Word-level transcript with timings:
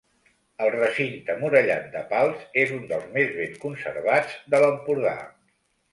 El 0.67 0.71
recinte 0.75 1.35
murallat 1.41 1.85
de 1.97 2.01
Pals 2.13 2.47
és 2.63 2.73
un 2.77 2.81
dels 2.93 3.07
més 3.19 3.31
ben 3.37 3.53
conservats 3.67 4.35
de 4.55 4.63
l'Empordà. 4.65 5.17